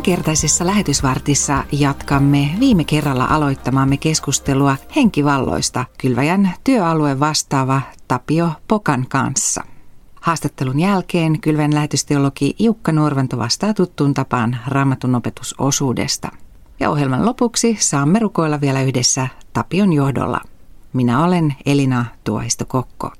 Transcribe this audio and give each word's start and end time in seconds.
Tämänkertaisessa 0.00 0.66
lähetysvartissa 0.66 1.64
jatkamme 1.72 2.50
viime 2.60 2.84
kerralla 2.84 3.24
aloittamaamme 3.24 3.96
keskustelua 3.96 4.76
henkivalloista 4.96 5.84
kylväjän 5.98 6.54
työalue 6.64 7.20
vastaava 7.20 7.82
Tapio 8.08 8.50
Pokan 8.68 9.06
kanssa. 9.08 9.64
Haastattelun 10.20 10.80
jälkeen 10.80 11.40
kylvän 11.40 11.74
lähetysteologi 11.74 12.56
Jukka 12.58 12.92
Nuorvanto 12.92 13.38
vastaa 13.38 13.74
tuttuun 13.74 14.14
tapaan 14.14 14.58
raamatun 14.66 15.14
opetusosuudesta. 15.14 16.28
Ja 16.80 16.90
ohjelman 16.90 17.26
lopuksi 17.26 17.76
saamme 17.80 18.18
rukoilla 18.18 18.60
vielä 18.60 18.82
yhdessä 18.82 19.28
Tapion 19.52 19.92
johdolla. 19.92 20.40
Minä 20.92 21.24
olen 21.24 21.54
Elina 21.66 22.04
Tuohisto-Kokko. 22.24 23.12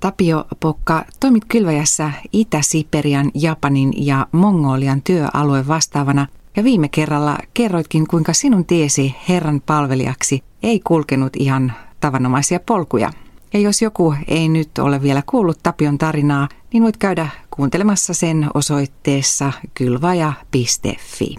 Tapio 0.00 0.44
Pokka, 0.60 1.04
toimit 1.20 1.44
Kylväjässä 1.44 2.12
Itä-Siperian, 2.32 3.30
Japanin 3.34 3.92
ja 4.06 4.26
Mongolian 4.32 5.02
työalue 5.02 5.66
vastaavana 5.68 6.26
ja 6.56 6.64
viime 6.64 6.88
kerralla 6.88 7.38
kerroitkin, 7.54 8.06
kuinka 8.06 8.32
sinun 8.32 8.64
tiesi 8.64 9.14
Herran 9.28 9.62
palvelijaksi 9.66 10.42
ei 10.62 10.80
kulkenut 10.80 11.32
ihan 11.36 11.72
tavanomaisia 12.00 12.60
polkuja. 12.60 13.10
Ja 13.52 13.60
jos 13.60 13.82
joku 13.82 14.14
ei 14.28 14.48
nyt 14.48 14.78
ole 14.78 15.02
vielä 15.02 15.22
kuullut 15.26 15.58
Tapion 15.62 15.98
tarinaa, 15.98 16.48
niin 16.72 16.82
voit 16.82 16.96
käydä 16.96 17.28
kuuntelemassa 17.50 18.14
sen 18.14 18.50
osoitteessa 18.54 19.52
kylvaja.fi. 19.74 21.36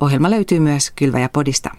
Ohjelma 0.00 0.30
löytyy 0.30 0.60
myös 0.60 0.90
Kylväjä-podista. 0.90 1.70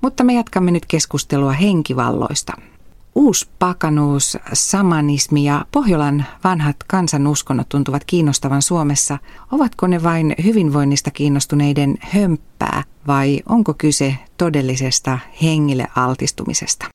Mutta 0.00 0.24
me 0.24 0.34
jatkamme 0.34 0.70
nyt 0.70 0.86
keskustelua 0.86 1.52
henkivalloista– 1.52 2.52
Uuspakanuus, 3.14 4.38
samanismi 4.52 5.44
ja 5.44 5.64
Pohjolan 5.72 6.24
vanhat 6.44 6.76
kansanuskonnot 6.86 7.68
tuntuvat 7.68 8.04
kiinnostavan 8.06 8.62
Suomessa. 8.62 9.18
Ovatko 9.52 9.86
ne 9.86 10.02
vain 10.02 10.34
hyvinvoinnista 10.44 11.10
kiinnostuneiden 11.10 11.98
hömppää 12.00 12.82
vai 13.06 13.40
onko 13.48 13.74
kyse 13.74 14.14
todellisesta 14.36 15.18
hengille 15.42 15.86
altistumisesta? 15.96 16.86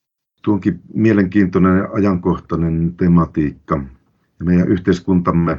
Tuonkin 0.42 0.80
mielenkiintoinen 0.94 1.78
ja 1.78 1.90
ajankohtainen 1.94 2.94
tematiikka. 2.98 3.84
Meidän 4.44 4.68
yhteiskuntamme, 4.68 5.58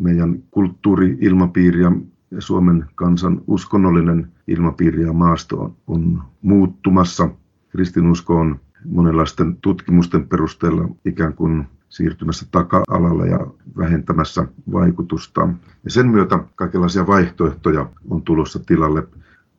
meidän 0.00 0.42
kulttuuri-ilmapiiri 0.50 1.80
ja 1.80 1.92
Suomen 2.38 2.84
kansan 2.94 3.40
uskonnollinen 3.46 4.32
ilmapiiri 4.46 5.02
ja 5.02 5.12
maasto 5.12 5.76
on 5.86 6.22
muuttumassa. 6.42 7.30
Kristinusko 7.68 8.36
on 8.36 8.60
monenlaisten 8.84 9.56
tutkimusten 9.56 10.28
perusteella 10.28 10.88
ikään 11.04 11.34
kuin 11.34 11.66
siirtymässä 11.88 12.46
taka-alalle 12.50 13.28
ja 13.28 13.46
vähentämässä 13.76 14.46
vaikutusta. 14.72 15.48
Ja 15.84 15.90
sen 15.90 16.08
myötä 16.08 16.38
kaikenlaisia 16.54 17.06
vaihtoehtoja 17.06 17.90
on 18.10 18.22
tulossa 18.22 18.58
tilalle. 18.66 19.06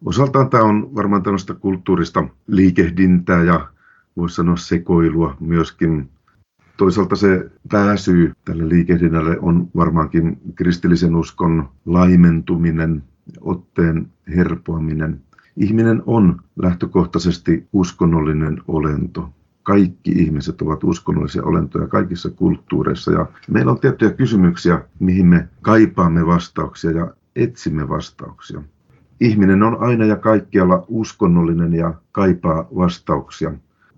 Osaltaan 0.06 0.50
tämä 0.50 0.64
on 0.64 0.96
varmaan 0.96 1.24
tällaista 1.24 1.56
kulttuurista 1.56 2.28
liikehdintää 2.48 3.44
ja 3.44 3.68
voisi 4.18 4.36
sanoa 4.36 4.56
sekoilua 4.56 5.38
myöskin. 5.40 6.10
Toisaalta 6.78 7.16
se 7.16 7.52
pääsyy 7.72 8.32
tälle 8.46 8.70
liikehdinnälle 8.70 9.40
on 9.40 9.70
varmaankin 9.76 10.42
kristillisen 10.56 11.16
uskon 11.16 11.70
laimentuminen, 11.86 13.04
otteen 13.42 14.08
herpoaminen 14.36 15.22
Ihminen 15.60 16.04
on 16.06 16.42
lähtökohtaisesti 16.56 17.68
uskonnollinen 17.74 18.62
olento. 18.68 19.30
Kaikki 19.64 20.12
ihmiset 20.12 20.62
ovat 20.62 20.84
uskonnollisia 20.84 21.44
olentoja 21.44 21.88
kaikissa 21.88 22.30
kulttuureissa 22.30 23.12
ja 23.12 23.26
meillä 23.50 23.72
on 23.72 23.80
tiettyjä 23.80 24.12
kysymyksiä, 24.12 24.82
mihin 25.00 25.26
me 25.26 25.48
kaipaamme 25.62 26.26
vastauksia 26.26 26.92
ja 26.92 27.14
etsimme 27.36 27.90
vastauksia. 27.90 28.64
Ihminen 29.20 29.64
on 29.64 29.78
aina 29.80 30.06
ja 30.06 30.16
kaikkialla 30.16 30.86
uskonnollinen 30.88 31.74
ja 31.74 31.94
kaipaa 32.12 32.68
vastauksia. 32.76 33.54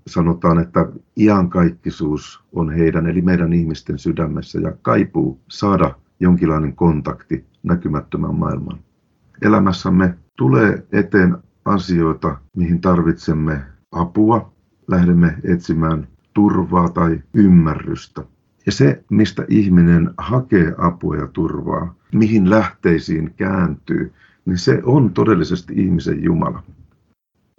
Sanotaan, 0.08 0.60
että 0.60 0.86
iankaikkisuus 1.18 2.44
on 2.54 2.70
heidän 2.70 3.08
eli 3.08 3.22
meidän 3.22 3.54
ihmisten 3.54 4.00
sydämessä 4.00 4.60
ja 4.60 4.72
kaipuu 4.82 5.40
saada 5.48 5.96
jonkinlainen 6.20 6.76
kontakti 6.76 7.46
näkymättömän 7.64 8.36
maailman. 8.36 8.80
Elämässämme 9.42 10.18
tulee 10.38 10.88
eteen 10.92 11.38
asioita, 11.66 12.38
mihin 12.58 12.82
tarvitsemme 12.82 13.62
apua, 13.92 14.54
lähdemme 14.88 15.38
etsimään 15.44 16.08
turvaa 16.34 16.90
tai 16.90 17.22
ymmärrystä. 17.34 18.24
Ja 18.66 18.72
se, 18.72 19.04
mistä 19.10 19.46
ihminen 19.50 20.12
hakee 20.18 20.76
apua 20.78 21.16
ja 21.16 21.28
turvaa, 21.28 21.96
mihin 22.14 22.50
lähteisiin 22.50 23.34
kääntyy, 23.38 24.14
niin 24.46 24.58
se 24.58 24.82
on 24.84 25.14
todellisesti 25.14 25.74
ihmisen 25.78 26.24
Jumala. 26.24 26.64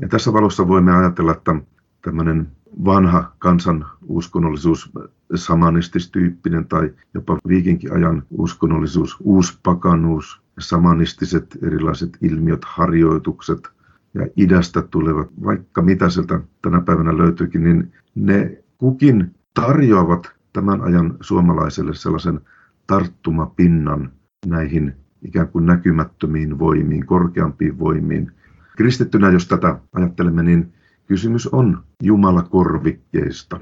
Ja 0.02 0.08
tässä 0.08 0.32
valossa 0.32 0.68
voimme 0.68 0.96
ajatella, 0.96 1.32
että 1.32 1.54
tämmöinen 2.02 2.46
vanha 2.84 3.32
kansan 3.38 3.86
uskonnollisuus, 4.08 4.92
samanististyyppinen 5.34 6.68
tai 6.68 6.90
jopa 7.14 7.38
viikinkiajan 7.48 8.22
uskonnollisuus, 8.30 9.16
uuspakanuus, 9.20 10.42
samanistiset 10.58 11.58
erilaiset 11.62 12.18
ilmiöt, 12.20 12.64
harjoitukset– 12.64 13.68
ja 14.14 14.26
idästä 14.36 14.82
tulevat, 14.82 15.28
vaikka 15.44 15.82
mitä 15.82 16.10
sieltä 16.10 16.40
tänä 16.62 16.80
päivänä 16.80 17.18
löytyykin, 17.18 17.64
niin 17.64 17.92
ne 18.14 18.62
kukin 18.78 19.34
tarjoavat 19.54 20.32
tämän 20.52 20.80
ajan 20.80 21.16
suomalaiselle 21.20 21.94
sellaisen 21.94 22.40
tarttumapinnan 22.86 24.12
näihin 24.46 24.92
ikään 25.22 25.48
kuin 25.48 25.66
näkymättömiin 25.66 26.58
voimiin, 26.58 27.06
korkeampiin 27.06 27.78
voimiin. 27.78 28.32
Kristittynä, 28.76 29.30
jos 29.30 29.48
tätä 29.48 29.78
ajattelemme, 29.92 30.42
niin 30.42 30.72
kysymys 31.06 31.46
on 31.46 31.82
Jumalakorvikkeista. 32.02 33.60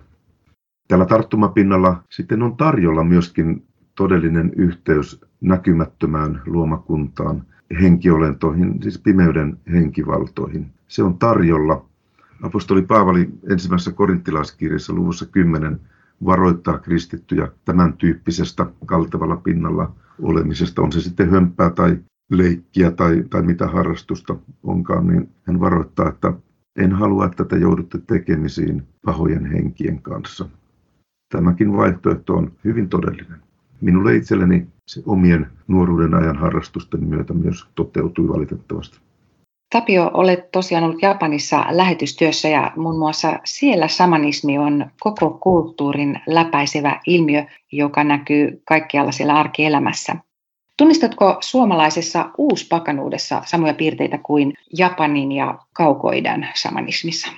Tällä 0.88 1.06
tarttumapinnalla 1.06 2.04
sitten 2.10 2.42
on 2.42 2.56
tarjolla 2.56 3.04
myöskin 3.04 3.66
todellinen 4.00 4.52
yhteys 4.56 5.20
näkymättömään 5.40 6.42
luomakuntaan, 6.46 7.44
henkiolentoihin, 7.80 8.82
siis 8.82 8.98
pimeyden 8.98 9.58
henkivaltoihin. 9.72 10.70
Se 10.88 11.02
on 11.02 11.18
tarjolla. 11.18 11.84
Apostoli 12.42 12.82
Paavali 12.82 13.30
ensimmäisessä 13.50 13.92
korinttilaiskirjassa 13.92 14.92
luvussa 14.92 15.26
10 15.26 15.80
varoittaa 16.24 16.78
kristittyjä 16.78 17.48
tämän 17.64 17.92
tyyppisestä 17.92 18.66
kaltevalla 18.86 19.36
pinnalla 19.36 19.92
olemisesta, 20.22 20.82
on 20.82 20.92
se 20.92 21.00
sitten 21.00 21.30
hömpää 21.30 21.70
tai 21.70 21.98
leikkiä 22.30 22.90
tai, 22.90 23.24
tai 23.30 23.42
mitä 23.42 23.66
harrastusta 23.66 24.36
onkaan, 24.62 25.06
niin 25.06 25.28
hän 25.46 25.60
varoittaa, 25.60 26.08
että 26.08 26.32
en 26.76 26.92
halua, 26.92 27.26
että 27.26 27.44
te 27.44 27.56
joudutte 27.56 27.98
tekemisiin 28.06 28.82
pahojen 29.04 29.46
henkien 29.46 30.02
kanssa. 30.02 30.48
Tämäkin 31.32 31.72
vaihtoehto 31.72 32.34
on 32.34 32.52
hyvin 32.64 32.88
todellinen. 32.88 33.49
Minulle 33.80 34.16
itselleni 34.16 34.66
se 34.86 35.02
omien 35.06 35.46
nuoruuden 35.68 36.14
ajan 36.14 36.36
harrastusten 36.36 37.04
myötä 37.04 37.34
myös 37.34 37.66
toteutui 37.74 38.28
valitettavasti. 38.28 38.98
Tapio, 39.72 40.10
olet 40.14 40.50
tosiaan 40.52 40.84
ollut 40.84 41.02
Japanissa 41.02 41.64
lähetystyössä 41.70 42.48
ja 42.48 42.72
muun 42.76 42.98
muassa 42.98 43.38
siellä 43.44 43.88
samanismi 43.88 44.58
on 44.58 44.90
koko 45.00 45.30
kulttuurin 45.30 46.20
läpäisevä 46.26 47.00
ilmiö, 47.06 47.44
joka 47.72 48.04
näkyy 48.04 48.62
kaikkialla 48.64 49.12
siellä 49.12 49.34
arkielämässä. 49.34 50.16
Tunnistatko 50.76 51.36
suomalaisessa 51.40 52.30
uuspakanuudessa 52.38 53.42
samoja 53.44 53.74
piirteitä 53.74 54.18
kuin 54.18 54.54
Japanin 54.78 55.32
ja 55.32 55.58
kaukoidän 55.72 56.48
samanismissa? 56.54 57.30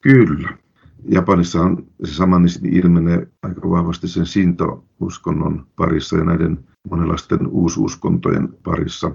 Kyllä. 0.00 0.63
Japanissa 1.08 1.62
on 1.62 1.86
se 2.04 2.14
samanismi 2.14 2.68
ilmenee 2.68 3.26
aika 3.42 3.70
vahvasti 3.70 4.08
sen 4.08 4.26
sinto-uskonnon 4.26 5.66
parissa 5.76 6.16
ja 6.16 6.24
näiden 6.24 6.58
monenlaisten 6.90 7.46
uususkontojen 7.46 8.48
parissa. 8.62 9.10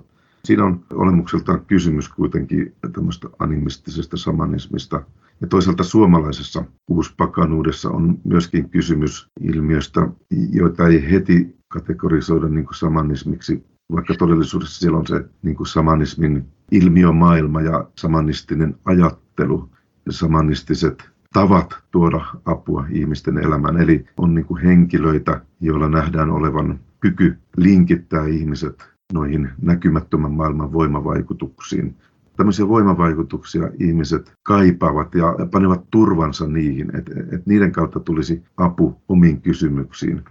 Siinä 0.45 0.65
on 0.65 0.85
olemukseltaan 0.93 1.65
kysymys 1.65 2.09
kuitenkin 2.09 2.75
tämmöistä 2.93 3.27
animistisesta 3.39 4.17
samanismista. 4.17 5.03
Ja 5.41 5.47
toisaalta 5.47 5.83
suomalaisessa 5.83 6.63
uuspakanuudessa 6.87 7.89
on 7.89 8.17
myöskin 8.23 8.69
kysymys 8.69 9.29
ilmiöstä, 9.41 10.07
joita 10.51 10.87
ei 10.87 11.11
heti 11.11 11.55
kategorisoida 11.67 12.49
niin 12.49 12.65
kuin 12.65 12.75
samanismiksi, 12.75 13.63
vaikka 13.91 14.13
todellisuudessa 14.15 14.79
siellä 14.79 14.97
on 14.97 15.07
se 15.07 15.25
niin 15.41 15.55
kuin 15.55 15.67
samanismin 15.67 16.45
ilmiömaailma 16.71 17.61
ja 17.61 17.89
samanistinen 17.97 18.75
ajattelu, 18.85 19.69
ja 20.05 20.11
samanistiset 20.11 21.09
tavat 21.33 21.77
tuoda 21.91 22.25
apua 22.45 22.85
ihmisten 22.91 23.37
elämään. 23.37 23.77
Eli 23.77 24.05
on 24.17 24.35
niin 24.35 24.45
kuin 24.45 24.61
henkilöitä, 24.61 25.41
joilla 25.61 25.89
nähdään 25.89 26.29
olevan 26.29 26.79
kyky 26.99 27.37
linkittää 27.57 28.25
ihmiset 28.25 28.89
noihin 29.13 29.49
näkymättömän 29.61 30.31
maailman 30.31 30.73
voimavaikutuksiin. 30.73 31.95
Tämmöisiä 32.37 32.67
voimavaikutuksia 32.67 33.69
ihmiset 33.79 34.33
kaipaavat 34.43 35.15
ja 35.15 35.35
panevat 35.51 35.83
turvansa 35.91 36.47
niihin, 36.47 36.95
että 36.95 37.11
et 37.31 37.45
niiden 37.45 37.71
kautta 37.71 37.99
tulisi 37.99 38.43
apu 38.57 39.01
omiin 39.09 39.41
kysymyksiin. 39.41 40.21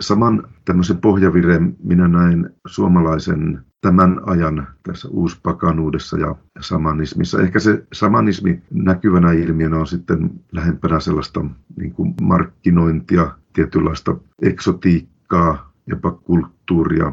Saman 0.00 0.42
tämmöisen 0.64 0.98
pohjavireen 0.98 1.76
minä 1.84 2.08
näin 2.08 2.50
suomalaisen 2.66 3.64
tämän 3.80 4.20
ajan 4.26 4.66
tässä 4.82 5.08
uuspakanuudessa 5.08 6.18
ja 6.18 6.34
samanismissa. 6.60 7.40
Ehkä 7.42 7.58
se 7.60 7.86
samanismi 7.92 8.62
näkyvänä 8.70 9.32
ilmiönä 9.32 9.78
on 9.78 9.86
sitten 9.86 10.30
lähempänä 10.52 11.00
sellaista 11.00 11.44
niin 11.76 11.92
kuin 11.92 12.14
markkinointia, 12.22 13.30
tietynlaista 13.52 14.16
eksotiikkaa, 14.42 15.72
jopa 15.86 16.10
kulttuuria, 16.12 17.12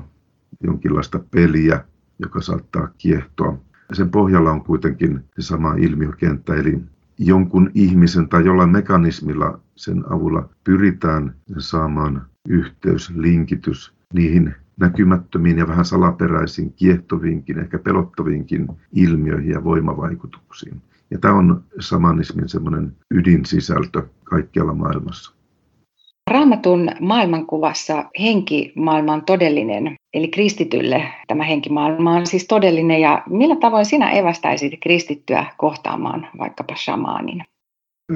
jonkinlaista 0.64 1.20
peliä, 1.32 1.86
joka 2.20 2.42
saattaa 2.42 2.90
kiehtoa. 2.98 3.58
Sen 3.94 4.10
pohjalla 4.10 4.52
on 4.52 4.64
kuitenkin 4.64 5.24
se 5.40 5.42
sama 5.42 5.74
ilmiökenttä, 5.74 6.56
eli 6.56 6.80
jonkun 7.18 7.72
ihmisen 7.74 8.30
tai 8.30 8.46
jollain 8.46 8.70
mekanismilla 8.70 9.60
sen 9.76 10.04
avulla 10.14 10.50
pyritään 10.64 11.36
saamaan 11.58 12.26
yhteys, 12.48 13.10
linkitys 13.16 13.94
niihin 14.14 14.56
näkymättömiin 14.80 15.58
ja 15.58 15.68
vähän 15.68 15.86
salaperäisiin, 15.86 16.74
kiehtoviinkin, 16.74 17.60
ehkä 17.60 17.80
pelottaviinkin 17.80 18.68
ilmiöihin 18.94 19.52
ja 19.52 19.64
voimavaikutuksiin. 19.64 20.82
Ja 21.12 21.20
tämä 21.20 21.34
on 21.34 21.64
samanismin 21.80 22.50
semmoinen 22.50 22.96
ydinsisältö 23.12 24.04
kaikkialla 24.24 24.74
maailmassa. 24.74 25.38
Raamatun 26.32 26.90
maailmankuvassa 27.00 28.10
henkimaailma 28.20 29.14
on 29.14 29.26
todellinen, 29.26 29.96
eli 30.14 30.28
kristitylle 30.28 31.04
tämä 31.28 31.44
henkimaailma 31.44 32.12
on 32.12 32.28
siis 32.28 32.48
todellinen. 32.48 33.02
Ja 33.02 33.24
millä 33.30 33.56
tavoin 33.56 33.86
sinä 33.86 34.12
evästäisit 34.12 34.74
kristittyä 34.84 35.46
kohtaamaan 35.58 36.28
vaikkapa 36.38 36.76
shamaanin? 36.76 37.44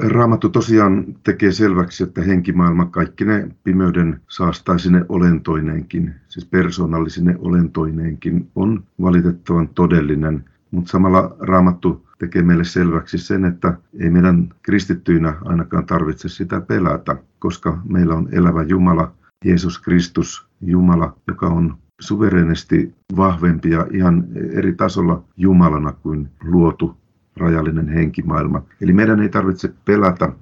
Raamattu 0.00 0.48
tosiaan 0.48 1.04
tekee 1.22 1.52
selväksi, 1.52 2.02
että 2.02 2.22
henkimaailma 2.22 2.86
kaikki 2.86 3.24
ne 3.24 3.48
pimeyden 3.64 4.20
saastaisine 4.28 5.04
olentoineenkin, 5.08 6.14
siis 6.28 6.46
persoonallisine 6.46 7.36
olentoineenkin, 7.38 8.50
on 8.54 8.84
valitettavan 9.00 9.68
todellinen. 9.68 10.44
Mutta 10.70 10.90
samalla 10.90 11.36
Raamattu 11.40 12.06
tekee 12.18 12.42
meille 12.42 12.64
selväksi 12.64 13.18
sen, 13.18 13.44
että 13.44 13.78
ei 13.98 14.10
meidän 14.10 14.48
kristittyinä 14.62 15.34
ainakaan 15.44 15.86
tarvitse 15.86 16.28
sitä 16.28 16.60
pelätä, 16.60 17.16
koska 17.38 17.78
meillä 17.84 18.14
on 18.14 18.28
elävä 18.32 18.62
Jumala, 18.62 19.12
Jeesus 19.44 19.78
Kristus, 19.78 20.46
Jumala, 20.60 21.16
joka 21.28 21.46
on 21.46 21.76
suvereenisesti 22.00 22.94
vahvempi 23.16 23.70
ja 23.70 23.86
ihan 23.90 24.24
eri 24.52 24.72
tasolla 24.72 25.24
Jumalana 25.36 25.92
kuin 25.92 26.28
luotu 26.44 27.01
rajallinen 27.36 27.88
henkimaailma. 27.88 28.62
Eli 28.80 28.92
meidän 28.92 29.20
ei 29.20 29.28
tarvitse 29.28 29.74
pelätä. 29.84 30.32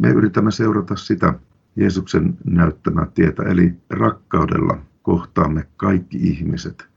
Me 0.00 0.08
yritämme 0.08 0.50
seurata 0.50 0.96
sitä 0.96 1.34
Jeesuksen 1.76 2.38
näyttämää 2.44 3.06
tietä, 3.14 3.42
eli 3.42 3.74
rakkaudella 3.90 4.78
kohtaamme 5.02 5.66
kaikki 5.76 6.16
ihmiset. 6.16 6.88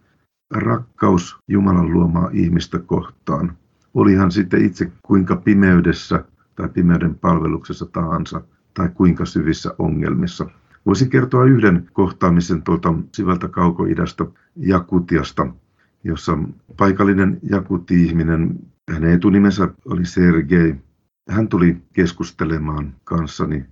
Rakkaus 0.51 1.37
Jumalan 1.47 1.93
luomaa 1.93 2.29
ihmistä 2.33 2.79
kohtaan. 2.79 3.57
Olihan 3.93 4.31
sitten 4.31 4.65
itse 4.65 4.91
kuinka 5.03 5.35
pimeydessä 5.35 6.23
tai 6.55 6.69
pimeyden 6.69 7.15
palveluksessa 7.15 7.85
tahansa 7.85 8.41
tai 8.73 8.89
kuinka 8.93 9.25
syvissä 9.25 9.75
ongelmissa. 9.79 10.45
Voisi 10.85 11.09
kertoa 11.09 11.45
yhden 11.45 11.89
kohtaamisen 11.93 12.61
tuolta 12.61 12.93
syvältä 13.15 13.47
kaukoidästä 13.47 14.25
Jakutiasta, 14.55 15.47
jossa 16.03 16.37
paikallinen 16.77 17.39
Jakuti-ihminen 17.49 18.59
hänen 18.89 19.13
etunimensä 19.13 19.69
oli 19.85 20.05
Sergei. 20.05 20.75
Hän 21.29 21.47
tuli 21.47 21.77
keskustelemaan 21.93 22.95
kanssani. 23.03 23.65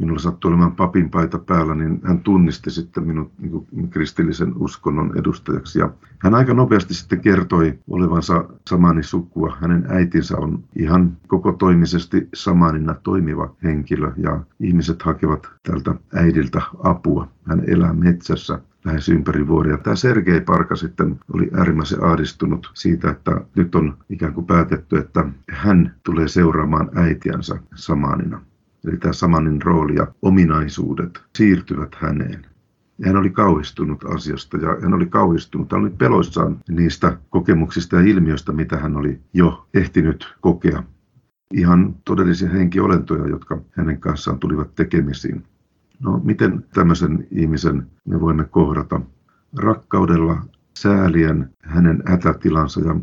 Minulla 0.00 0.18
sattui 0.18 0.48
olemaan 0.48 0.76
papin 0.76 1.10
paita 1.10 1.38
päällä, 1.38 1.74
niin 1.74 2.00
hän 2.04 2.20
tunnisti 2.20 2.70
sitten 2.70 3.06
minut 3.06 3.32
niin 3.40 3.90
kristillisen 3.90 4.52
uskonnon 4.56 5.18
edustajaksi. 5.18 5.78
Ja 5.78 5.90
hän 6.18 6.34
aika 6.34 6.54
nopeasti 6.54 6.94
sitten 6.94 7.20
kertoi 7.20 7.78
olevansa 7.90 8.44
samani 8.68 9.02
sukua. 9.02 9.56
Hänen 9.60 9.86
äitinsä 9.88 10.36
on 10.36 10.64
ihan 10.76 11.16
koko 11.26 11.52
toimisesti 11.52 12.28
samanina 12.34 12.94
toimiva 12.94 13.54
henkilö 13.62 14.12
ja 14.16 14.40
ihmiset 14.60 15.02
hakevat 15.02 15.50
tältä 15.62 15.94
äidiltä 16.14 16.62
apua. 16.82 17.28
Hän 17.44 17.62
elää 17.66 17.92
metsässä 17.92 18.60
lähes 18.84 19.08
ympäri 19.08 19.46
vuoria. 19.48 19.78
Tämä 19.78 19.96
Sergei 19.96 20.40
Parka 20.40 20.76
sitten 20.76 21.20
oli 21.32 21.50
äärimmäisen 21.56 22.04
ahdistunut 22.04 22.70
siitä, 22.74 23.10
että 23.10 23.40
nyt 23.56 23.74
on 23.74 23.96
ikään 24.10 24.34
kuin 24.34 24.46
päätetty, 24.46 24.96
että 24.96 25.24
hän 25.50 25.94
tulee 26.02 26.28
seuraamaan 26.28 26.90
äitiänsä 26.94 27.58
samanina. 27.74 28.40
Eli 28.88 28.96
tämä 28.96 29.12
samanin 29.12 29.62
rooli 29.62 29.94
ja 29.94 30.06
ominaisuudet 30.22 31.22
siirtyvät 31.36 31.94
häneen. 31.94 32.46
Ja 32.98 33.06
hän 33.06 33.16
oli 33.16 33.30
kauhistunut 33.30 34.04
asiasta 34.04 34.56
ja 34.56 34.76
hän 34.82 34.94
oli 34.94 35.06
kauhistunut, 35.06 35.72
hän 35.72 35.80
oli 35.80 35.90
peloissaan 35.90 36.58
niistä 36.68 37.18
kokemuksista 37.30 37.96
ja 37.96 38.02
ilmiöistä, 38.02 38.52
mitä 38.52 38.76
hän 38.76 38.96
oli 38.96 39.20
jo 39.34 39.66
ehtinyt 39.74 40.34
kokea. 40.40 40.82
Ihan 41.54 41.94
todellisia 42.04 42.48
henkiolentoja, 42.48 43.28
jotka 43.28 43.60
hänen 43.70 44.00
kanssaan 44.00 44.38
tulivat 44.38 44.74
tekemisiin. 44.74 45.44
No 46.00 46.20
miten 46.24 46.64
tämmöisen 46.74 47.26
ihmisen 47.30 47.86
me 48.04 48.20
voimme 48.20 48.44
kohdata? 48.44 49.00
Rakkaudella, 49.56 50.42
säälien 50.78 51.50
hänen 51.62 52.02
hätätilansa 52.06 52.80
ja 52.80 52.96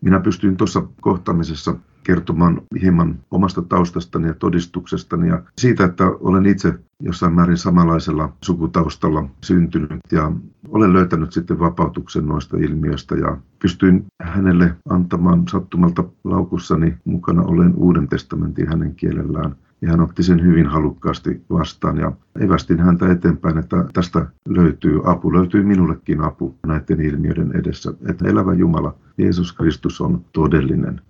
minä 0.00 0.20
pystyin 0.20 0.56
tuossa 0.56 0.82
kohtaamisessa 1.00 1.74
kertomaan 2.02 2.62
hieman 2.82 3.18
omasta 3.30 3.62
taustastani 3.62 4.28
ja 4.28 4.34
todistuksestani 4.34 5.28
ja 5.28 5.42
siitä, 5.58 5.84
että 5.84 6.06
olen 6.06 6.46
itse 6.46 6.74
jossain 7.02 7.32
määrin 7.32 7.56
samanlaisella 7.56 8.32
sukutaustalla 8.44 9.28
syntynyt 9.44 10.00
ja 10.12 10.32
olen 10.68 10.92
löytänyt 10.92 11.32
sitten 11.32 11.58
vapautuksen 11.58 12.26
noista 12.26 12.56
ilmiöistä 12.56 13.14
ja 13.14 13.36
pystyin 13.62 14.06
hänelle 14.22 14.76
antamaan 14.88 15.48
sattumalta 15.48 16.04
laukussani 16.24 16.96
mukana 17.04 17.42
olen 17.42 17.74
Uuden 17.74 18.08
testamentin 18.08 18.68
hänen 18.68 18.94
kielellään. 18.94 19.56
Ja 19.82 19.90
hän 19.90 20.00
otti 20.00 20.22
sen 20.22 20.42
hyvin 20.42 20.66
halukkaasti 20.66 21.42
vastaan 21.50 21.96
ja 21.96 22.12
evästin 22.40 22.80
häntä 22.80 23.12
eteenpäin, 23.12 23.58
että 23.58 23.84
tästä 23.92 24.26
löytyy 24.48 25.00
apu, 25.04 25.32
löytyy 25.32 25.62
minullekin 25.62 26.20
apu 26.20 26.54
näiden 26.66 27.00
ilmiöiden 27.00 27.52
edessä, 27.56 27.94
että 28.08 28.28
elävä 28.28 28.54
Jumala, 28.54 28.94
Jeesus 29.18 29.52
Kristus 29.52 30.00
on 30.00 30.24
todellinen, 30.32 31.00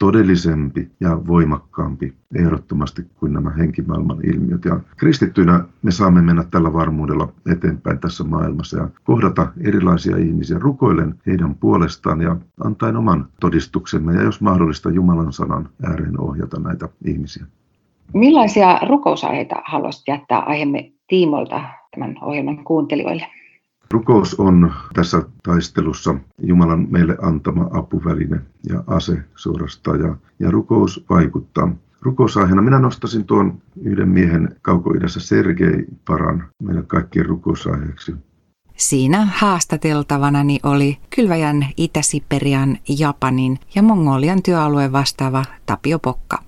todellisempi 0.00 0.90
ja 1.00 1.26
voimakkaampi 1.26 2.14
ehdottomasti 2.34 3.02
kuin 3.14 3.32
nämä 3.32 3.50
henkimaailman 3.50 4.24
ilmiöt. 4.24 4.64
Ja 4.64 4.80
kristittyinä 4.96 5.64
me 5.82 5.90
saamme 5.90 6.22
mennä 6.22 6.44
tällä 6.50 6.72
varmuudella 6.72 7.32
eteenpäin 7.52 7.98
tässä 7.98 8.24
maailmassa 8.24 8.78
ja 8.78 8.88
kohdata 9.04 9.52
erilaisia 9.60 10.16
ihmisiä. 10.16 10.58
Rukoilen 10.58 11.14
heidän 11.26 11.54
puolestaan 11.54 12.20
ja 12.20 12.36
antaen 12.64 12.96
oman 12.96 13.28
todistuksemme 13.40 14.14
ja 14.14 14.22
jos 14.22 14.40
mahdollista 14.40 14.90
Jumalan 14.90 15.32
sanan 15.32 15.68
ääreen 15.86 16.20
ohjata 16.20 16.60
näitä 16.60 16.88
ihmisiä. 17.04 17.46
Millaisia 18.14 18.78
rukousaiheita 18.88 19.54
haluaisit 19.64 20.08
jättää 20.08 20.38
aiheemme 20.38 20.92
tiimolta 21.08 21.62
tämän 21.90 22.16
ohjelman 22.22 22.64
kuuntelijoille? 22.64 23.26
Rukous 23.94 24.34
on 24.40 24.72
tässä 24.94 25.22
taistelussa 25.42 26.14
Jumalan 26.42 26.86
meille 26.90 27.16
antama 27.22 27.68
apuväline 27.72 28.40
ja 28.68 28.84
ase 28.86 29.22
suorastaan, 29.36 30.00
ja, 30.00 30.16
ja 30.38 30.50
rukous 30.50 31.04
vaikuttaa. 31.10 31.72
Rukousaiheena 32.02 32.62
minä 32.62 32.78
nostasin 32.78 33.24
tuon 33.24 33.62
yhden 33.82 34.08
miehen 34.08 34.56
kaukoidässä 34.62 35.20
Sergei 35.20 35.84
Paran 36.06 36.48
meidän 36.62 36.86
kaikkien 36.86 37.26
rukousaiheeksi. 37.26 38.14
Siinä 38.76 39.28
haastateltavanani 39.34 40.58
oli 40.62 40.98
Kylväjän 41.16 41.66
Itä-Siperian, 41.76 42.78
Japanin 42.98 43.58
ja 43.74 43.82
Mongolian 43.82 44.42
työalueen 44.42 44.92
vastaava 44.92 45.44
Tapio 45.66 45.98
Pokka. 45.98 46.38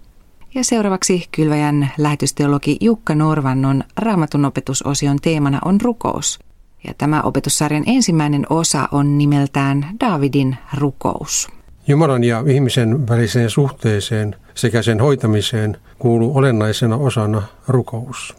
Ja 0.54 0.64
seuraavaksi 0.64 1.28
Kylväjän 1.32 1.90
lähetysteologi 1.98 2.76
Jukka 2.80 3.14
Norvannon 3.14 3.82
raamatun 3.96 4.44
opetusosion 4.44 5.16
teemana 5.22 5.58
on 5.64 5.80
rukous. 5.80 6.38
Ja 6.84 6.94
tämä 6.98 7.22
opetussarjan 7.22 7.84
ensimmäinen 7.86 8.46
osa 8.50 8.88
on 8.92 9.18
nimeltään 9.18 9.86
Davidin 10.00 10.56
rukous. 10.78 11.48
Jumalan 11.88 12.24
ja 12.24 12.44
ihmisen 12.46 13.08
väliseen 13.08 13.50
suhteeseen 13.50 14.36
sekä 14.54 14.82
sen 14.82 15.00
hoitamiseen 15.00 15.76
kuuluu 15.98 16.36
olennaisena 16.36 16.96
osana 16.96 17.42
rukous. 17.68 18.36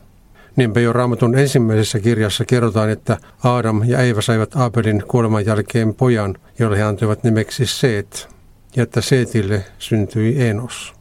Niinpä 0.56 0.80
jo 0.80 0.94
Raamatun 0.94 1.38
ensimmäisessä 1.38 2.00
kirjassa 2.00 2.46
kerrotaan, 2.46 2.90
että 2.90 3.18
Aadam 3.44 3.82
ja 3.86 4.00
Eeva 4.00 4.22
saivat 4.22 4.56
Aabelin 4.56 5.04
kuoleman 5.08 5.46
jälkeen 5.46 5.94
pojan, 5.94 6.36
jolle 6.60 6.78
he 6.78 6.84
antoivat 6.84 7.24
nimeksi 7.24 7.66
Seet, 7.66 8.30
ja 8.76 8.84
että 8.84 9.02
Seetille 9.02 9.66
syntyi 9.80 10.48
Enos. 10.48 10.94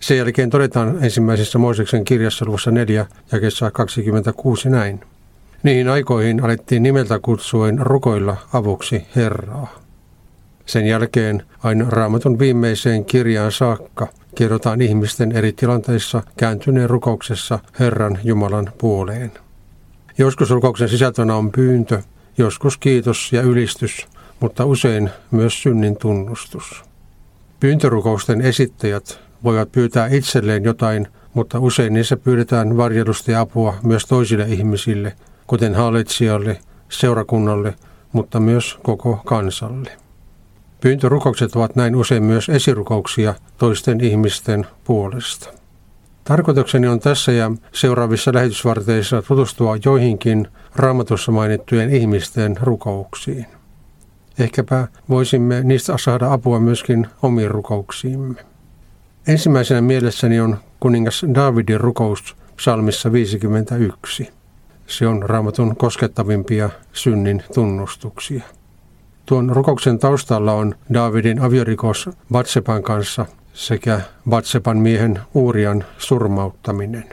Sen 0.00 0.18
jälkeen 0.18 0.50
todetaan 0.50 1.04
ensimmäisessä 1.04 1.58
Mooseksen 1.58 2.04
kirjassa 2.04 2.44
luvussa 2.44 2.70
4 2.70 3.06
ja 3.32 3.40
kesä 3.40 3.70
26 3.70 4.68
näin. 4.68 5.00
Niihin 5.62 5.88
aikoihin 5.88 6.44
alettiin 6.44 6.82
nimeltä 6.82 7.18
kutsuen 7.18 7.78
rukoilla 7.78 8.36
avuksi 8.52 9.06
Herraa. 9.16 9.78
Sen 10.66 10.86
jälkeen 10.86 11.42
aina 11.62 11.90
raamatun 11.90 12.38
viimeiseen 12.38 13.04
kirjaan 13.04 13.52
saakka 13.52 14.06
kerrotaan 14.34 14.80
ihmisten 14.80 15.32
eri 15.32 15.52
tilanteissa 15.52 16.22
kääntyneen 16.36 16.90
rukouksessa 16.90 17.58
Herran 17.80 18.18
Jumalan 18.24 18.72
puoleen. 18.78 19.32
Joskus 20.18 20.50
rukouksen 20.50 20.88
sisältönä 20.88 21.34
on 21.34 21.52
pyyntö, 21.52 22.02
joskus 22.38 22.78
kiitos 22.78 23.32
ja 23.32 23.42
ylistys, 23.42 24.06
mutta 24.40 24.64
usein 24.64 25.10
myös 25.30 25.62
synnin 25.62 25.96
tunnustus. 25.96 26.82
Pyyntörukousten 27.60 28.40
esittäjät 28.40 29.20
voivat 29.44 29.72
pyytää 29.72 30.06
itselleen 30.06 30.64
jotain, 30.64 31.08
mutta 31.34 31.58
usein 31.58 31.92
niissä 31.92 32.16
pyydetään 32.16 32.76
varjelusta 32.76 33.30
ja 33.30 33.40
apua 33.40 33.74
myös 33.82 34.06
toisille 34.06 34.44
ihmisille, 34.48 35.12
kuten 35.48 35.74
hallitsijalle, 35.74 36.58
seurakunnalle, 36.88 37.74
mutta 38.12 38.40
myös 38.40 38.78
koko 38.82 39.20
kansalle. 39.24 39.90
Pyyntörukoukset 40.80 41.56
ovat 41.56 41.76
näin 41.76 41.96
usein 41.96 42.22
myös 42.22 42.48
esirukouksia 42.48 43.34
toisten 43.58 44.00
ihmisten 44.00 44.66
puolesta. 44.84 45.48
Tarkoitukseni 46.24 46.86
on 46.86 47.00
tässä 47.00 47.32
ja 47.32 47.50
seuraavissa 47.72 48.34
lähetysvarteissa 48.34 49.22
tutustua 49.22 49.76
joihinkin 49.84 50.48
raamatussa 50.76 51.32
mainittujen 51.32 51.90
ihmisten 51.90 52.56
rukouksiin. 52.60 53.46
Ehkäpä 54.38 54.88
voisimme 55.08 55.60
niistä 55.64 55.98
saada 55.98 56.32
apua 56.32 56.60
myöskin 56.60 57.06
omiin 57.22 57.50
rukouksiimme. 57.50 58.34
Ensimmäisenä 59.28 59.80
mielessäni 59.80 60.40
on 60.40 60.56
kuningas 60.80 61.24
Davidin 61.34 61.80
rukous 61.80 62.36
psalmissa 62.56 63.12
51. 63.12 64.37
Se 64.88 65.06
on 65.06 65.22
raamatun 65.22 65.76
koskettavimpia 65.76 66.70
synnin 66.92 67.42
tunnustuksia. 67.54 68.42
Tuon 69.26 69.50
rukouksen 69.56 69.98
taustalla 69.98 70.52
on 70.52 70.74
Davidin 70.94 71.40
aviorikos 71.40 72.10
Batsepan 72.32 72.82
kanssa 72.82 73.26
sekä 73.52 74.00
Batsepan 74.30 74.76
miehen 74.76 75.20
Uurian 75.34 75.84
surmauttaminen. 75.98 77.04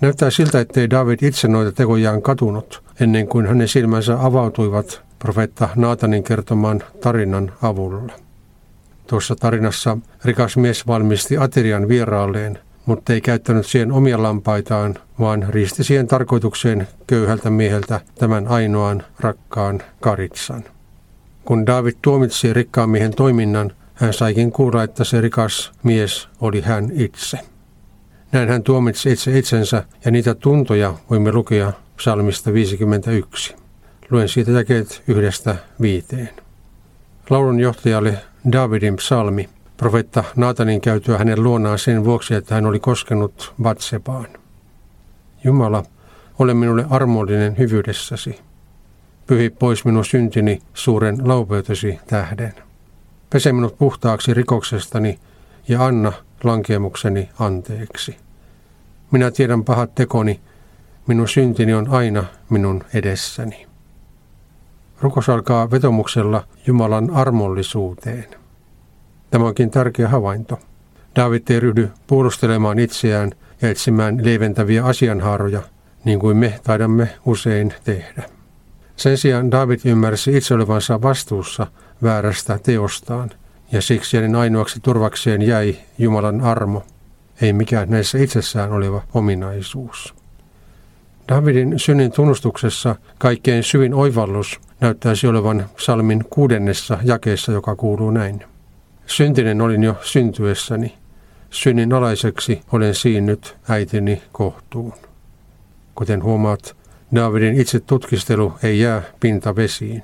Näyttää 0.00 0.30
siltä, 0.30 0.60
ettei 0.60 0.90
David 0.90 1.18
itse 1.22 1.48
noita 1.48 1.72
tekojaan 1.72 2.22
katunut 2.22 2.82
ennen 3.00 3.28
kuin 3.28 3.46
hänen 3.46 3.68
silmänsä 3.68 4.16
avautuivat 4.20 5.02
profeetta 5.18 5.68
Naatanin 5.76 6.22
kertomaan 6.22 6.82
tarinan 7.00 7.52
avulla. 7.62 8.12
Tuossa 9.06 9.36
tarinassa 9.36 9.98
rikas 10.24 10.56
mies 10.56 10.86
valmisti 10.86 11.38
aterian 11.38 11.88
vieraalleen, 11.88 12.58
mutta 12.88 13.12
ei 13.12 13.20
käyttänyt 13.20 13.66
siihen 13.66 13.92
omia 13.92 14.22
lampaitaan, 14.22 14.94
vaan 15.20 15.46
riisti 15.48 15.84
siihen 15.84 16.06
tarkoitukseen 16.06 16.88
köyhältä 17.06 17.50
mieheltä 17.50 18.00
tämän 18.14 18.48
ainoan 18.48 19.02
rakkaan 19.20 19.82
karitsan. 20.00 20.64
Kun 21.44 21.66
David 21.66 21.94
tuomitsi 22.02 22.52
rikkaan 22.52 22.90
miehen 22.90 23.14
toiminnan, 23.14 23.72
hän 23.94 24.12
saikin 24.12 24.52
kuulla, 24.52 24.82
että 24.82 25.04
se 25.04 25.20
rikas 25.20 25.72
mies 25.82 26.28
oli 26.40 26.60
hän 26.60 26.90
itse. 26.92 27.38
Näin 28.32 28.48
hän 28.48 28.62
tuomitsi 28.62 29.12
itse 29.12 29.38
itsensä 29.38 29.84
ja 30.04 30.10
niitä 30.10 30.34
tuntoja 30.34 30.94
voimme 31.10 31.32
lukea 31.32 31.72
psalmista 31.96 32.52
51. 32.52 33.54
Luen 34.10 34.28
siitä 34.28 34.50
jakeet 34.50 35.02
yhdestä 35.08 35.56
viiteen. 35.80 36.30
Laulun 37.30 37.60
johtajalle 37.60 38.18
Davidin 38.52 38.96
psalmi, 38.96 39.48
profetta 39.78 40.24
Naatanin 40.36 40.80
käytyä 40.80 41.18
hänen 41.18 41.42
luonaan 41.42 41.78
sen 41.78 42.04
vuoksi, 42.04 42.34
että 42.34 42.54
hän 42.54 42.66
oli 42.66 42.80
koskenut 42.80 43.54
Batsebaan. 43.62 44.26
Jumala, 45.44 45.82
ole 46.38 46.54
minulle 46.54 46.86
armollinen 46.90 47.58
hyvyydessäsi. 47.58 48.40
Pyhi 49.26 49.50
pois 49.50 49.84
minun 49.84 50.04
syntini 50.04 50.62
suuren 50.74 51.28
laupeutesi 51.28 51.98
tähden. 52.06 52.54
Pese 53.30 53.52
minut 53.52 53.78
puhtaaksi 53.78 54.34
rikoksestani 54.34 55.18
ja 55.68 55.84
anna 55.84 56.12
lankemukseni 56.44 57.28
anteeksi. 57.38 58.16
Minä 59.10 59.30
tiedän 59.30 59.64
pahat 59.64 59.94
tekoni, 59.94 60.40
minun 61.06 61.28
syntini 61.28 61.74
on 61.74 61.88
aina 61.88 62.24
minun 62.50 62.84
edessäni. 62.94 63.66
Rukos 65.00 65.28
alkaa 65.28 65.70
vetomuksella 65.70 66.44
Jumalan 66.66 67.10
armollisuuteen. 67.10 68.26
Tämä 69.30 69.44
onkin 69.44 69.70
tärkeä 69.70 70.08
havainto. 70.08 70.58
David 71.16 71.42
ei 71.50 71.60
ryhdy 71.60 71.90
puolustelemaan 72.06 72.78
itseään 72.78 73.30
ja 73.62 73.70
etsimään 73.70 74.24
lieventäviä 74.24 74.84
asianhaaroja, 74.84 75.62
niin 76.04 76.18
kuin 76.18 76.36
me 76.36 76.60
taidamme 76.62 77.08
usein 77.26 77.74
tehdä. 77.84 78.22
Sen 78.96 79.18
sijaan 79.18 79.50
David 79.50 79.80
ymmärsi 79.84 80.36
itse 80.36 80.54
olevansa 80.54 81.02
vastuussa 81.02 81.66
väärästä 82.02 82.58
teostaan, 82.62 83.30
ja 83.72 83.82
siksi 83.82 84.16
hänen 84.16 84.34
ainoaksi 84.34 84.80
turvakseen 84.80 85.42
jäi 85.42 85.76
Jumalan 85.98 86.40
armo, 86.40 86.82
ei 87.40 87.52
mikään 87.52 87.90
näissä 87.90 88.18
itsessään 88.18 88.72
oleva 88.72 89.02
ominaisuus. 89.14 90.14
Davidin 91.28 91.78
synnin 91.78 92.12
tunnustuksessa 92.12 92.96
kaikkein 93.18 93.62
syvin 93.62 93.94
oivallus 93.94 94.60
näyttäisi 94.80 95.26
olevan 95.26 95.66
salmin 95.76 96.24
kuudennessa 96.30 96.98
jakeessa, 97.04 97.52
joka 97.52 97.76
kuuluu 97.76 98.10
näin. 98.10 98.44
Syntinen 99.08 99.60
olin 99.60 99.82
jo 99.82 99.96
syntyessäni. 100.02 100.98
Synnin 101.50 101.92
alaiseksi 101.92 102.60
olen 102.72 102.94
siinnyt 102.94 103.56
äitini 103.68 104.22
kohtuun. 104.32 104.92
Kuten 105.94 106.22
huomaat, 106.22 106.76
Davidin 107.14 107.60
itse 107.60 107.80
tutkistelu 107.80 108.52
ei 108.62 108.80
jää 108.80 109.02
pintavesiin. 109.20 110.02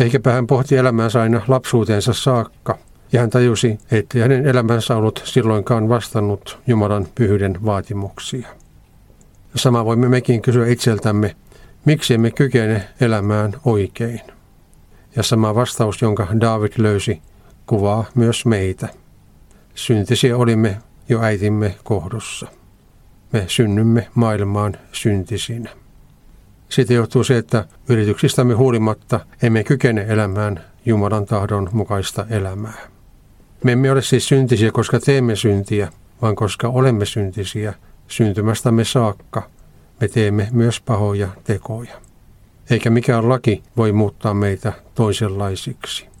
Ehkäpä 0.00 0.32
hän 0.32 0.46
pohti 0.46 0.76
elämäänsä 0.76 1.20
aina 1.20 1.40
lapsuutensa 1.48 2.12
saakka, 2.12 2.78
ja 3.12 3.20
hän 3.20 3.30
tajusi, 3.30 3.78
että 3.90 4.18
hänen 4.18 4.46
elämänsä 4.46 4.96
ollut 4.96 5.22
silloinkaan 5.24 5.88
vastannut 5.88 6.58
Jumalan 6.66 7.06
pyhyyden 7.14 7.64
vaatimuksia. 7.64 8.48
Sama 9.54 9.84
voimme 9.84 10.08
mekin 10.08 10.42
kysyä 10.42 10.66
itseltämme, 10.66 11.36
miksi 11.84 12.14
emme 12.14 12.30
kykene 12.30 12.88
elämään 13.00 13.52
oikein. 13.64 14.20
Ja 15.16 15.22
sama 15.22 15.54
vastaus, 15.54 16.02
jonka 16.02 16.26
David 16.40 16.72
löysi, 16.78 17.22
kuvaa 17.72 18.04
myös 18.14 18.46
meitä. 18.46 18.88
Syntisiä 19.74 20.36
olimme 20.36 20.76
jo 21.08 21.22
äitimme 21.22 21.74
kohdussa. 21.84 22.46
Me 23.32 23.44
synnymme 23.46 24.08
maailmaan 24.14 24.76
syntisinä. 24.92 25.70
Siitä 26.68 26.92
johtuu 26.92 27.24
se, 27.24 27.36
että 27.36 27.64
yrityksistämme 27.88 28.54
huolimatta 28.54 29.20
emme 29.42 29.64
kykene 29.64 30.06
elämään 30.08 30.60
Jumalan 30.86 31.26
tahdon 31.26 31.68
mukaista 31.72 32.26
elämää. 32.30 32.88
Me 33.64 33.72
emme 33.72 33.90
ole 33.90 34.02
siis 34.02 34.28
syntisiä, 34.28 34.70
koska 34.72 35.00
teemme 35.00 35.36
syntiä, 35.36 35.92
vaan 36.22 36.36
koska 36.36 36.68
olemme 36.68 37.06
syntisiä 37.06 37.74
syntymästämme 38.08 38.84
saakka. 38.84 39.50
Me 40.00 40.08
teemme 40.08 40.48
myös 40.50 40.80
pahoja 40.80 41.28
tekoja. 41.44 41.94
Eikä 42.70 42.90
mikään 42.90 43.28
laki 43.28 43.62
voi 43.76 43.92
muuttaa 43.92 44.34
meitä 44.34 44.72
toisenlaisiksi. 44.94 46.11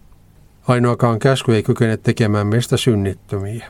Ainoakaan 0.68 1.18
käsky 1.18 1.54
ei 1.54 1.62
kykene 1.62 1.96
tekemään 1.96 2.46
meistä 2.46 2.76
synnittömiä. 2.76 3.66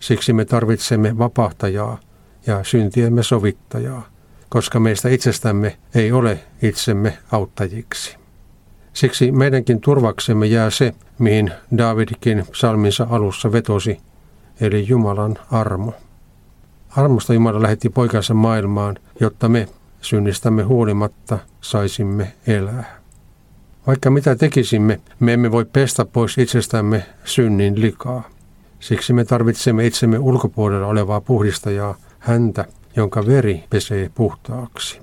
Siksi 0.00 0.32
me 0.32 0.44
tarvitsemme 0.44 1.18
vapahtajaa 1.18 1.98
ja 2.46 2.64
syntiemme 2.64 3.22
sovittajaa, 3.22 4.06
koska 4.48 4.80
meistä 4.80 5.08
itsestämme 5.08 5.76
ei 5.94 6.12
ole 6.12 6.38
itsemme 6.62 7.18
auttajiksi. 7.32 8.16
Siksi 8.92 9.32
meidänkin 9.32 9.80
turvaksemme 9.80 10.46
jää 10.46 10.70
se, 10.70 10.94
mihin 11.18 11.52
Davidkin 11.78 12.44
salminsa 12.52 13.06
alussa 13.10 13.52
vetosi, 13.52 13.98
eli 14.60 14.88
Jumalan 14.88 15.38
armo. 15.50 15.94
Armosta 16.96 17.34
Jumala 17.34 17.62
lähetti 17.62 17.88
poikansa 17.88 18.34
maailmaan, 18.34 18.96
jotta 19.20 19.48
me 19.48 19.68
synnistämme 20.00 20.62
huolimatta 20.62 21.38
saisimme 21.60 22.32
elää. 22.46 23.05
Vaikka 23.86 24.10
mitä 24.10 24.36
tekisimme, 24.36 25.00
me 25.20 25.32
emme 25.32 25.52
voi 25.52 25.64
pestä 25.64 26.04
pois 26.04 26.38
itsestämme 26.38 27.06
synnin 27.24 27.80
likaa. 27.80 28.28
Siksi 28.80 29.12
me 29.12 29.24
tarvitsemme 29.24 29.86
itsemme 29.86 30.18
ulkopuolella 30.18 30.86
olevaa 30.86 31.20
puhdistajaa, 31.20 31.96
häntä, 32.18 32.64
jonka 32.96 33.26
veri 33.26 33.64
pesee 33.70 34.10
puhtaaksi. 34.14 35.00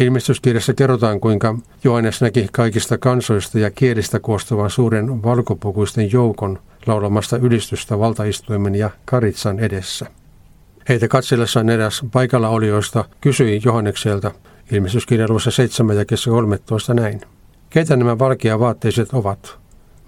Ilmestyskirjassa 0.00 0.74
kerrotaan, 0.74 1.20
kuinka 1.20 1.58
Johannes 1.84 2.20
näki 2.20 2.46
kaikista 2.52 2.98
kansoista 2.98 3.58
ja 3.58 3.70
kielistä 3.70 4.20
koostuvan 4.20 4.70
suuren 4.70 5.22
valkopukuisten 5.22 6.12
joukon 6.12 6.58
laulamasta 6.86 7.36
ylistystä 7.36 7.98
valtaistuimen 7.98 8.74
ja 8.74 8.90
karitsan 9.04 9.58
edessä. 9.58 10.06
Heitä 10.88 11.08
katsellessaan 11.08 11.68
eräs 11.68 12.02
paikalla 12.12 12.48
olijoista 12.48 13.04
kysyi 13.20 13.60
Johannekselta 13.64 14.30
ilmestyskirjan 14.72 15.28
7 15.48 15.96
ja 15.96 16.04
13 16.30 16.94
näin. 16.94 17.20
Keitä 17.70 17.96
nämä 17.96 18.18
vaatteiset 18.58 19.08
ovat? 19.12 19.58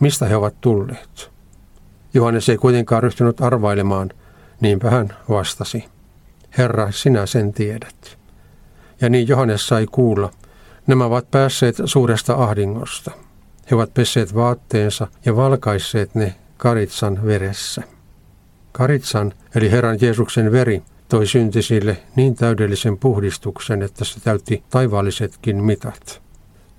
Mistä 0.01 0.27
he 0.27 0.37
ovat 0.37 0.61
tulleet? 0.61 1.31
Johannes 2.15 2.49
ei 2.49 2.57
kuitenkaan 2.57 3.03
ryhtynyt 3.03 3.41
arvailemaan, 3.41 4.11
niinpä 4.61 4.91
hän 4.91 5.17
vastasi. 5.29 5.85
Herra, 6.59 6.91
sinä 6.91 7.27
sen 7.27 7.53
tiedät. 7.53 8.19
Ja 9.01 9.09
niin 9.09 9.29
Johannes 9.29 9.67
sai 9.67 9.87
kuulla, 9.87 10.31
nämä 10.87 11.05
ovat 11.05 11.31
päässeet 11.31 11.77
suuresta 11.85 12.35
ahdingosta. 12.35 13.11
He 13.71 13.77
ovat 13.77 13.95
pesseet 13.95 14.35
vaatteensa 14.35 15.07
ja 15.25 15.37
valkaisseet 15.37 16.15
ne 16.15 16.35
karitsan 16.57 17.27
veressä. 17.27 17.83
Karitsan, 18.73 19.33
eli 19.55 19.71
Herran 19.71 19.99
Jeesuksen 20.01 20.53
veri, 20.53 20.83
toi 21.09 21.27
syntisille 21.27 21.97
niin 22.17 22.35
täydellisen 22.35 22.99
puhdistuksen, 22.99 23.83
että 23.83 24.05
se 24.05 24.21
täytti 24.21 24.63
taivaallisetkin 24.71 25.65
mitat. 25.65 26.23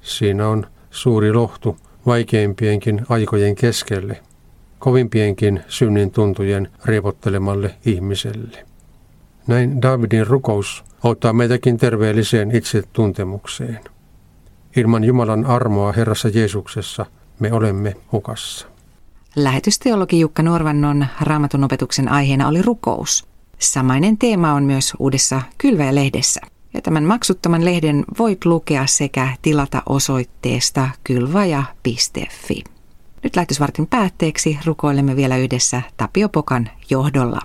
Siinä 0.01 0.47
on 0.47 0.67
suuri 0.91 1.33
lohtu 1.33 1.77
vaikeimpienkin 2.05 3.01
aikojen 3.09 3.55
keskelle, 3.55 4.21
kovimpienkin 4.79 5.61
synnin 5.67 6.11
tuntujen 6.11 6.69
riepottelemalle 6.85 7.75
ihmiselle. 7.85 8.65
Näin 9.47 9.81
Davidin 9.81 10.27
rukous 10.27 10.83
auttaa 11.03 11.33
meitäkin 11.33 11.77
terveelliseen 11.77 12.55
itsetuntemukseen. 12.55 13.79
Ilman 14.75 15.03
Jumalan 15.03 15.45
armoa 15.45 15.91
Herrassa 15.91 16.29
Jeesuksessa 16.29 17.05
me 17.39 17.53
olemme 17.53 17.95
hukassa. 18.11 18.67
Lähetysteologi 19.35 20.19
Jukka 20.19 20.43
Norvannon 20.43 21.07
raamatun 21.21 21.63
opetuksen 21.63 22.09
aiheena 22.09 22.47
oli 22.47 22.61
rukous. 22.61 23.27
Samainen 23.59 24.17
teema 24.17 24.53
on 24.53 24.63
myös 24.63 24.93
uudessa 24.99 25.41
Kylväjä-lehdessä. 25.57 26.41
Ja 26.73 26.81
tämän 26.81 27.03
maksuttoman 27.03 27.65
lehden 27.65 28.05
voit 28.19 28.45
lukea 28.45 28.85
sekä 28.85 29.27
tilata 29.41 29.83
osoitteesta 29.85 30.89
kylvaja.fi. 31.03 32.63
Nyt 33.23 33.35
lähetysvartin 33.35 33.87
päätteeksi 33.87 34.59
rukoilemme 34.65 35.15
vielä 35.15 35.37
yhdessä 35.37 35.81
Tapio 35.97 36.29
Pokan 36.29 36.69
johdolla. 36.89 37.41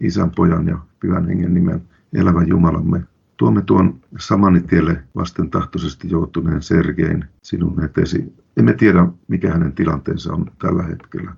Isän, 0.00 0.30
pojan 0.30 0.66
ja 0.66 0.78
pyhän 1.00 1.26
hengen 1.26 1.54
nimen 1.54 1.82
elävä 2.14 2.42
Jumalamme, 2.42 3.02
tuomme 3.36 3.62
tuon 3.62 4.00
samanitielle 4.18 5.02
vastentahtoisesti 5.16 6.10
joutuneen 6.10 6.62
Sergein 6.62 7.24
sinun 7.42 7.84
etesi. 7.84 8.34
Emme 8.56 8.72
tiedä, 8.72 9.06
mikä 9.28 9.52
hänen 9.52 9.72
tilanteensa 9.72 10.32
on 10.32 10.50
tällä 10.58 10.82
hetkellä. 10.82 11.32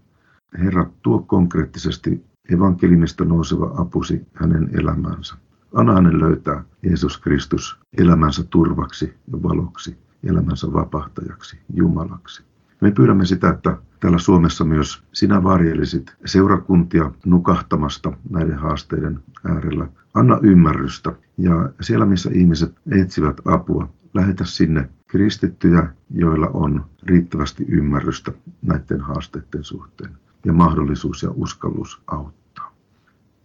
Herra, 0.58 0.90
tuo 1.02 1.18
konkreettisesti 1.18 2.24
evankelimista 2.54 3.24
nouseva 3.24 3.74
apusi 3.76 4.26
hänen 4.34 4.70
elämäänsä. 4.80 5.34
Anna 5.74 5.94
hänen 5.94 6.20
löytää 6.20 6.64
Jeesus 6.82 7.18
Kristus 7.18 7.78
elämänsä 7.98 8.44
turvaksi 8.50 9.14
ja 9.32 9.42
valoksi, 9.42 9.98
elämänsä 10.24 10.72
vapahtajaksi, 10.72 11.58
Jumalaksi. 11.74 12.42
Me 12.80 12.90
pyydämme 12.90 13.24
sitä, 13.24 13.50
että 13.50 13.78
täällä 14.00 14.18
Suomessa 14.18 14.64
myös 14.64 15.02
sinä 15.12 15.42
varjelisit 15.42 16.16
seurakuntia 16.24 17.10
nukahtamasta 17.26 18.12
näiden 18.30 18.58
haasteiden 18.58 19.20
äärellä. 19.44 19.88
Anna 20.14 20.38
ymmärrystä 20.42 21.12
ja 21.38 21.70
siellä, 21.80 22.06
missä 22.06 22.30
ihmiset 22.32 22.74
etsivät 22.90 23.36
apua, 23.44 23.88
lähetä 24.14 24.44
sinne 24.44 24.88
kristittyjä, 25.06 25.88
joilla 26.14 26.50
on 26.54 26.84
riittävästi 27.02 27.64
ymmärrystä 27.68 28.32
näiden 28.62 29.00
haasteiden 29.00 29.64
suhteen 29.64 30.10
ja 30.44 30.52
mahdollisuus 30.52 31.22
ja 31.22 31.30
uskallus 31.30 32.02
auttaa. 32.06 32.41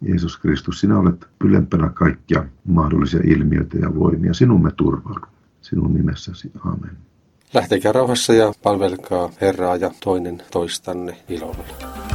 Jeesus 0.00 0.36
Kristus, 0.36 0.80
sinä 0.80 0.98
olet 0.98 1.26
ylempänä 1.44 1.88
kaikkia 1.88 2.44
mahdollisia 2.64 3.20
ilmiöitä 3.24 3.78
ja 3.78 3.94
voimia. 3.94 4.34
Sinun 4.34 4.62
me 4.62 4.70
turvaudumme. 4.76 5.38
Sinun 5.60 5.94
nimessäsi. 5.94 6.50
Amen. 6.64 6.96
Lähtekää 7.54 7.92
rauhassa 7.92 8.32
ja 8.32 8.52
palvelkaa 8.62 9.30
Herraa 9.40 9.76
ja 9.76 9.90
toinen 10.04 10.42
toistanne 10.50 11.16
ilolla. 11.28 12.07